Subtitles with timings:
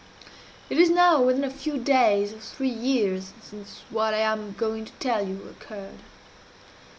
[0.67, 4.83] "It is now within a few days of three years since what I am going
[4.85, 5.99] to tell you occurred.